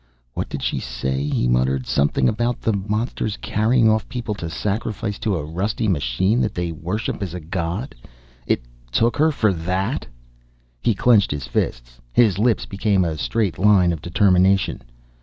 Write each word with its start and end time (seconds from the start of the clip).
"What 0.33 0.49
did 0.49 0.63
she 0.63 0.79
say?" 0.79 1.21
he 1.29 1.47
muttered. 1.47 1.85
"Something 1.85 2.27
about 2.27 2.59
the 2.59 2.73
monsters 2.73 3.37
carrying 3.39 3.87
off 3.87 4.09
people 4.09 4.33
to 4.33 4.49
sacrifice 4.49 5.19
to 5.19 5.35
a 5.35 5.45
rusty 5.45 5.87
machine 5.87 6.41
that 6.41 6.55
they 6.55 6.71
worship 6.71 7.21
as 7.21 7.35
a 7.35 7.39
god! 7.39 7.93
It 8.47 8.63
took 8.91 9.15
her 9.17 9.31
for 9.31 9.53
that!" 9.53 10.07
He 10.81 10.95
clenched 10.95 11.29
his 11.29 11.45
fists; 11.45 12.01
his 12.13 12.39
lips 12.39 12.65
became 12.65 13.05
a 13.05 13.15
straight 13.15 13.59
line 13.59 13.93
of 13.93 14.01
determination. 14.01 14.81